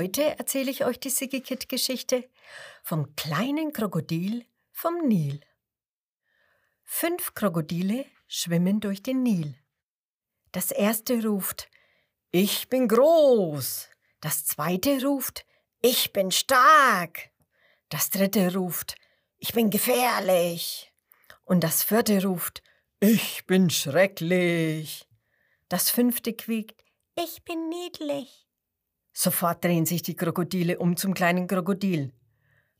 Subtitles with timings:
[0.00, 2.26] Heute erzähle ich euch die Sigikit-Geschichte
[2.82, 5.40] vom kleinen Krokodil vom Nil.
[6.84, 9.58] Fünf Krokodile schwimmen durch den Nil.
[10.52, 11.68] Das erste ruft,
[12.30, 13.90] ich bin groß.
[14.22, 15.44] Das zweite ruft,
[15.82, 17.28] ich bin stark.
[17.90, 18.94] Das dritte ruft,
[19.36, 20.94] ich bin gefährlich.
[21.44, 22.62] Und das vierte ruft,
[23.00, 25.06] ich bin schrecklich.
[25.68, 28.49] Das fünfte quiekt, ich bin niedlich.
[29.22, 32.14] Sofort drehen sich die Krokodile um zum kleinen Krokodil.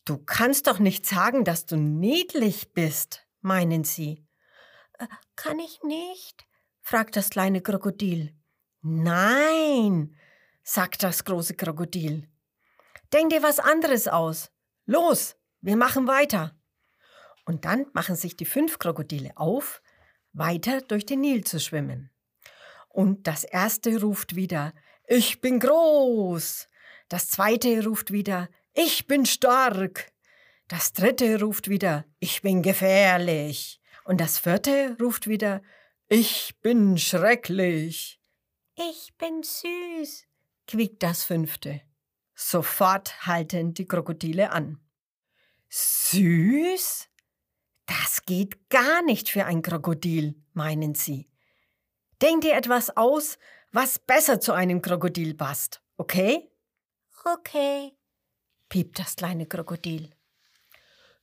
[0.07, 4.27] Du kannst doch nicht sagen, dass du niedlich bist, meinen sie.
[4.99, 6.47] Äh, kann ich nicht?
[6.81, 8.35] fragt das kleine Krokodil.
[8.81, 10.17] Nein,
[10.63, 12.27] sagt das große Krokodil.
[13.13, 14.51] Denk dir was anderes aus.
[14.87, 16.59] Los, wir machen weiter.
[17.45, 19.83] Und dann machen sich die fünf Krokodile auf,
[20.33, 22.11] weiter durch den Nil zu schwimmen.
[22.89, 24.73] Und das erste ruft wieder,
[25.11, 26.69] ich bin groß.
[27.09, 30.13] Das zweite ruft wieder, ich bin stark.
[30.69, 33.81] Das dritte ruft wieder, ich bin gefährlich.
[34.05, 35.63] Und das vierte ruft wieder,
[36.09, 38.21] ich bin schrecklich.
[38.77, 40.27] Ich bin süß,
[40.69, 41.81] quiekt das fünfte.
[42.37, 44.79] Sofort halten die Krokodile an.
[45.69, 47.09] Süß?
[47.87, 51.30] Das geht gar nicht für ein Krokodil, meinen sie.
[52.23, 53.39] Denk dir etwas aus,
[53.73, 56.51] was besser zu einem Krokodil passt, okay?
[57.25, 57.93] Okay,
[58.69, 60.11] piept das kleine Krokodil.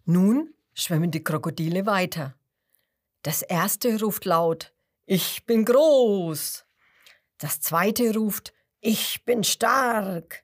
[0.06, 2.36] Nun schwimmen die Krokodile weiter.
[3.24, 4.74] Das erste ruft laut,
[5.06, 6.66] ich bin groß.
[7.38, 10.44] Das zweite ruft, ich bin stark.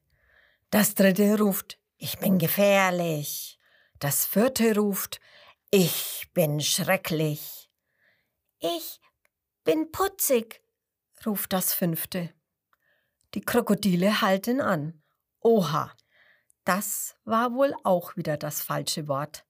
[0.70, 3.60] Das dritte ruft, ich bin gefährlich.
[4.00, 5.20] Das vierte ruft,
[5.72, 7.70] ich bin schrecklich.
[8.60, 9.00] Ich
[9.64, 10.62] bin putzig,
[11.26, 12.34] ruft das fünfte.
[13.34, 15.02] Die Krokodile halten an.
[15.40, 15.96] Oha,
[16.66, 19.46] das war wohl auch wieder das falsche Wort.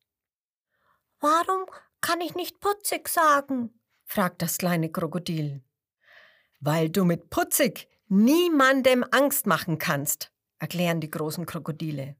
[1.20, 1.66] Warum
[2.02, 3.80] kann ich nicht putzig sagen?
[4.06, 5.64] fragt das kleine Krokodil.
[6.60, 12.16] Weil du mit putzig niemandem Angst machen kannst, erklären die großen Krokodile.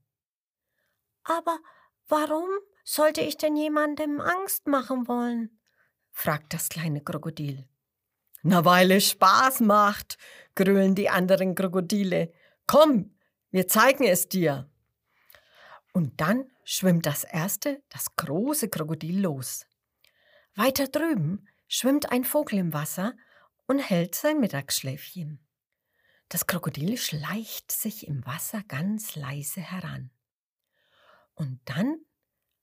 [1.24, 1.60] Aber
[2.08, 2.50] warum
[2.84, 5.60] sollte ich denn jemandem Angst machen wollen?
[6.12, 7.68] fragt das kleine Krokodil.
[8.44, 10.18] Na, weil es Spaß macht,
[10.54, 12.34] grölen die anderen Krokodile.
[12.68, 13.18] Komm,
[13.52, 14.70] wir zeigen es dir.
[15.94, 19.66] Und dann schwimmt das erste, das große Krokodil los.
[20.56, 23.14] Weiter drüben schwimmt ein Vogel im Wasser
[23.66, 25.40] und hält sein Mittagsschläfchen.
[26.28, 30.12] Das Krokodil schleicht sich im Wasser ganz leise heran.
[31.34, 31.98] Und dann,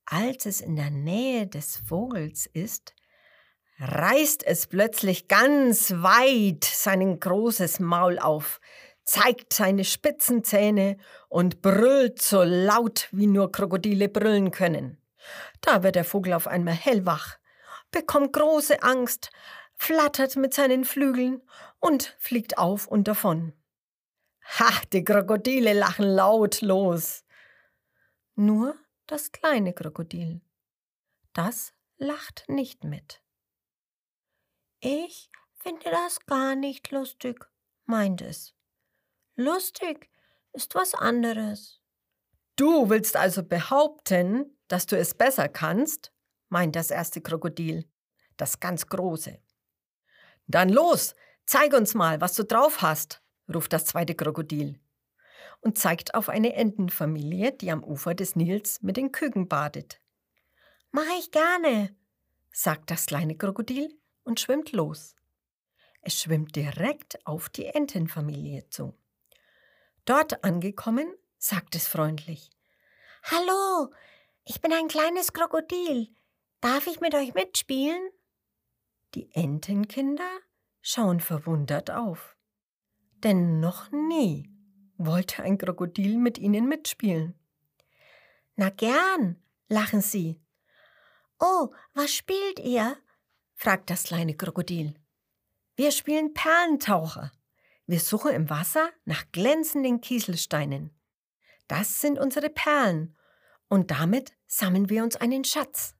[0.05, 2.93] als es in der Nähe des Vogels ist,
[3.81, 8.61] reißt es plötzlich ganz weit sein großes Maul auf,
[9.03, 10.97] zeigt seine spitzen Zähne
[11.29, 14.97] und brüllt so laut, wie nur Krokodile brüllen können.
[15.61, 17.37] Da wird der Vogel auf einmal hellwach,
[17.89, 19.31] bekommt große Angst,
[19.75, 21.41] flattert mit seinen Flügeln
[21.79, 23.53] und fliegt auf und davon.
[24.59, 27.23] Ha, die Krokodile lachen laut los.
[28.35, 28.75] Nur
[29.07, 30.41] das kleine Krokodil.
[31.33, 33.21] Das lacht nicht mit.
[34.83, 37.45] Ich finde das gar nicht lustig,
[37.85, 38.55] meint es.
[39.35, 40.09] Lustig
[40.53, 41.79] ist was anderes.
[42.55, 46.11] Du willst also behaupten, dass du es besser kannst?
[46.49, 47.87] meint das erste Krokodil,
[48.37, 49.39] das ganz große.
[50.47, 51.15] Dann los,
[51.45, 53.21] zeig uns mal, was du drauf hast,
[53.53, 54.79] ruft das zweite Krokodil
[55.61, 59.99] und zeigt auf eine Entenfamilie, die am Ufer des Nils mit den Küken badet.
[60.89, 61.95] Mach ich gerne,
[62.51, 65.15] sagt das kleine Krokodil und schwimmt los.
[66.01, 68.97] Es schwimmt direkt auf die Entenfamilie zu.
[70.05, 72.49] Dort angekommen, sagt es freundlich.
[73.23, 73.93] Hallo,
[74.45, 76.09] ich bin ein kleines Krokodil.
[76.59, 78.09] Darf ich mit euch mitspielen?
[79.13, 80.29] Die Entenkinder
[80.81, 82.35] schauen verwundert auf.
[83.23, 84.49] Denn noch nie
[84.97, 87.35] wollte ein Krokodil mit ihnen mitspielen.
[88.55, 90.41] Na gern, lachen sie.
[91.39, 92.97] Oh, was spielt ihr?
[93.61, 94.95] Fragt das kleine Krokodil.
[95.75, 97.31] Wir spielen Perlentaucher.
[97.85, 100.89] Wir suchen im Wasser nach glänzenden Kieselsteinen.
[101.67, 103.15] Das sind unsere Perlen.
[103.69, 105.93] Und damit sammeln wir uns einen Schatz.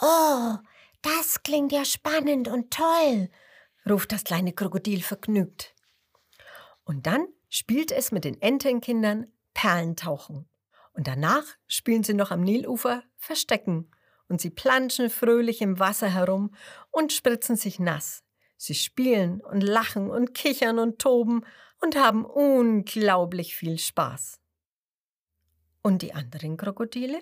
[0.00, 0.56] Oh,
[1.02, 3.28] das klingt ja spannend und toll,
[3.88, 5.74] ruft das kleine Krokodil vergnügt.
[6.84, 10.48] Und dann spielt es mit den Entenkindern Perlentauchen.
[10.94, 13.90] Und danach spielen sie noch am Nilufer Verstecken
[14.30, 16.54] und sie planschen fröhlich im Wasser herum
[16.90, 18.22] und spritzen sich nass.
[18.56, 21.44] Sie spielen und lachen und kichern und toben
[21.80, 24.38] und haben unglaublich viel Spaß.
[25.82, 27.20] Und die anderen Krokodile?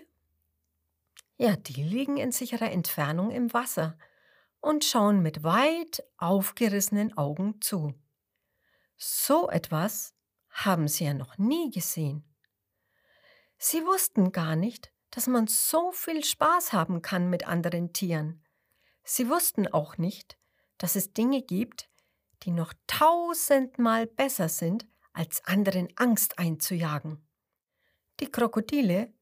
[1.39, 3.97] Ja, die liegen in sicherer Entfernung im Wasser
[4.61, 7.95] und schauen mit weit aufgerissenen Augen zu.
[8.97, 10.15] So etwas
[10.51, 12.25] haben sie ja noch nie gesehen.
[13.57, 18.45] Sie wussten gar nicht, dass man so viel Spaß haben kann mit anderen Tieren.
[19.05, 20.39] Sie wussten auch nicht,
[20.77, 21.89] dass es Dinge gibt,
[22.43, 27.27] die noch tausendmal besser sind, als anderen Angst einzujagen.
[28.21, 29.13] Die Krokodile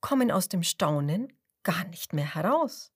[0.00, 1.32] kommen aus dem Staunen
[1.62, 2.92] gar nicht mehr heraus.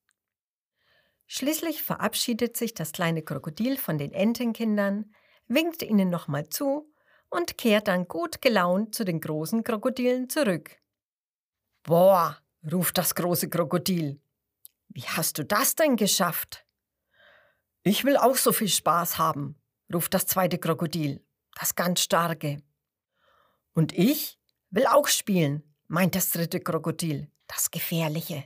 [1.27, 5.15] Schließlich verabschiedet sich das kleine Krokodil von den Entenkindern,
[5.47, 6.93] winkt ihnen nochmal zu
[7.31, 10.77] und kehrt dann gut gelaunt zu den großen Krokodilen zurück.
[11.85, 12.39] Boah,
[12.73, 14.19] ruft das große Krokodil.
[14.89, 16.65] Wie hast du das denn geschafft?
[17.83, 19.61] Ich will auch so viel Spaß haben,
[19.93, 21.23] ruft das zweite Krokodil,
[21.61, 22.63] das ganz starke.
[23.75, 24.39] Und ich
[24.71, 28.45] will auch spielen, meint das dritte Krokodil, das gefährliche.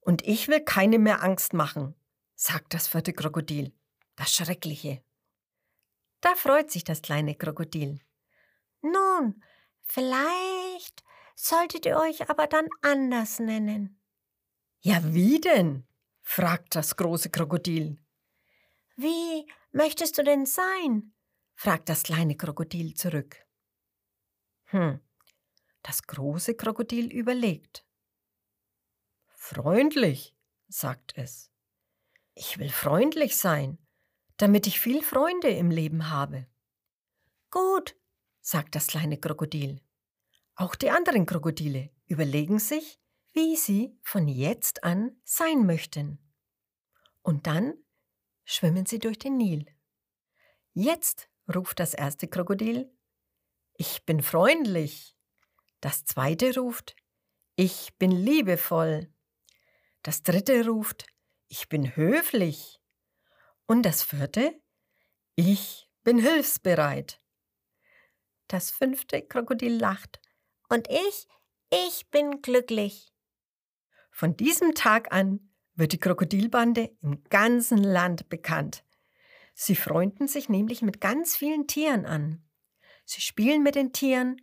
[0.00, 1.94] Und ich will keine mehr Angst machen,
[2.34, 3.72] sagt das vierte Krokodil,
[4.16, 5.02] das Schreckliche.
[6.20, 8.00] Da freut sich das kleine Krokodil.
[8.82, 9.42] Nun,
[9.82, 14.00] vielleicht solltet ihr euch aber dann anders nennen.
[14.80, 15.86] Ja, wie denn?
[16.22, 17.98] fragt das große Krokodil.
[18.96, 21.14] Wie möchtest du denn sein?
[21.54, 23.36] fragt das kleine Krokodil zurück.
[24.66, 25.00] Hm,
[25.82, 27.84] das große Krokodil überlegt.
[29.34, 30.34] Freundlich,
[30.68, 31.50] sagt es.
[32.34, 33.78] Ich will freundlich sein,
[34.38, 36.46] damit ich viel Freunde im Leben habe.
[37.50, 37.94] Gut,
[38.40, 39.80] sagt das kleine Krokodil.
[40.56, 43.00] Auch die anderen Krokodile überlegen sich,
[43.32, 46.18] wie sie von jetzt an sein möchten.
[47.22, 47.74] Und dann
[48.44, 49.66] schwimmen sie durch den Nil.
[50.72, 52.90] Jetzt ruft das erste Krokodil,
[53.76, 55.16] ich bin freundlich.
[55.80, 56.94] Das zweite ruft,
[57.56, 59.12] ich bin liebevoll.
[60.02, 61.06] Das dritte ruft,
[61.48, 62.80] ich bin höflich.
[63.66, 64.60] Und das vierte,
[65.34, 67.20] ich bin hilfsbereit.
[68.46, 70.20] Das fünfte Krokodil lacht.
[70.68, 71.28] Und ich,
[71.70, 73.12] ich bin glücklich.
[74.10, 78.84] Von diesem Tag an wird die Krokodilbande im ganzen Land bekannt.
[79.54, 82.42] Sie freunden sich nämlich mit ganz vielen Tieren an.
[83.04, 84.40] Sie spielen mit den Tieren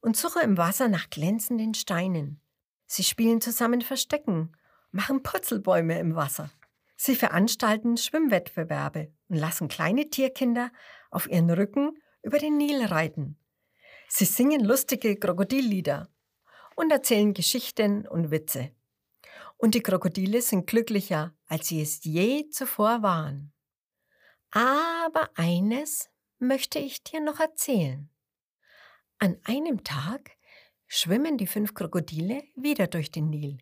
[0.00, 2.40] und suchen im Wasser nach glänzenden Steinen.
[2.86, 4.54] Sie spielen zusammen Verstecken
[4.92, 6.50] machen Purzelbäume im Wasser.
[6.96, 10.70] Sie veranstalten Schwimmwettbewerbe und lassen kleine Tierkinder
[11.10, 13.38] auf ihren Rücken über den Nil reiten.
[14.12, 16.08] Sie singen lustige Krokodillieder
[16.74, 18.72] und erzählen Geschichten und Witze.
[19.56, 23.52] Und die Krokodile sind glücklicher, als sie es je zuvor waren.
[24.50, 26.10] Aber eines
[26.40, 28.10] möchte ich dir noch erzählen.
[29.20, 30.32] An einem Tag
[30.88, 33.58] schwimmen die fünf Krokodile wieder durch den Nil.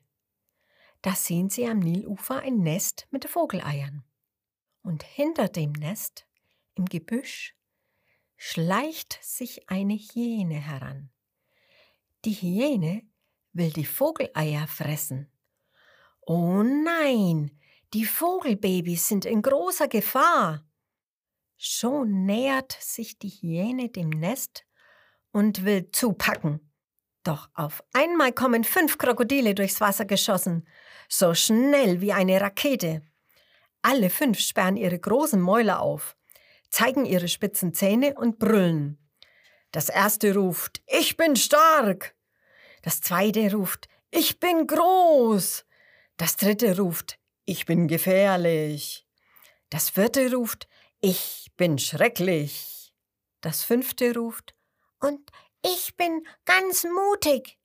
[1.02, 4.02] Da sehen sie am Nilufer ein Nest mit Vogeleiern.
[4.80, 6.26] Und hinter dem Nest,
[6.74, 7.54] im Gebüsch,
[8.38, 11.10] schleicht sich eine Hyäne heran.
[12.24, 13.02] Die Hyäne
[13.52, 15.30] will die Vogeleier fressen.
[16.20, 17.50] Oh nein,
[17.92, 20.64] die Vogelbabys sind in großer Gefahr.
[21.56, 24.64] Schon nähert sich die Hyäne dem Nest
[25.32, 26.60] und will zupacken.
[27.24, 30.66] Doch auf einmal kommen fünf Krokodile durchs Wasser geschossen,
[31.08, 33.02] so schnell wie eine Rakete.
[33.82, 36.16] Alle fünf sperren ihre großen Mäuler auf,
[36.70, 38.98] zeigen ihre spitzen Zähne und brüllen.
[39.70, 42.14] Das erste ruft, ich bin stark.
[42.82, 45.64] Das zweite ruft, ich bin groß.
[46.16, 49.06] Das dritte ruft, ich bin gefährlich.
[49.70, 50.68] Das vierte ruft,
[51.00, 52.92] ich bin schrecklich.
[53.40, 54.54] Das fünfte ruft,
[55.00, 55.30] und
[55.62, 57.58] ich bin ganz mutig.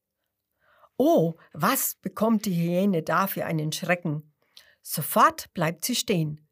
[0.98, 4.34] Oh, was bekommt die Hyäne da für einen Schrecken?
[4.82, 6.48] Sofort bleibt sie stehen.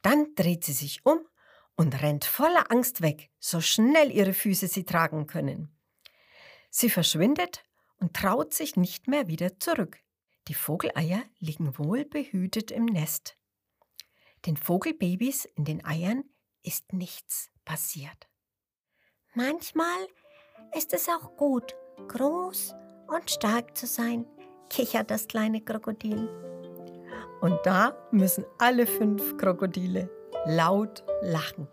[0.00, 1.20] Dann dreht sie sich um
[1.76, 5.76] und rennt voller Angst weg, so schnell ihre Füße sie tragen können.
[6.70, 7.64] Sie verschwindet
[7.98, 9.98] und traut sich nicht mehr wieder zurück.
[10.48, 13.36] Die Vogeleier liegen wohl behütet im Nest.
[14.46, 16.24] Den Vogelbabys in den Eiern
[16.62, 18.28] ist nichts passiert.
[19.34, 20.08] Manchmal
[20.74, 21.74] ist es auch gut,
[22.08, 22.74] groß
[23.06, 24.26] und stark zu sein,
[24.68, 26.28] kichert das kleine Krokodil.
[27.40, 30.10] Und da müssen alle fünf Krokodile
[30.46, 31.68] laut lachen.